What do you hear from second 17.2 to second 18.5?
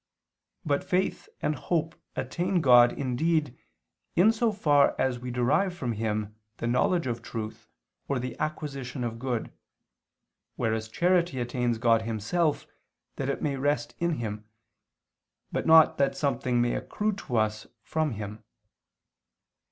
us from Him.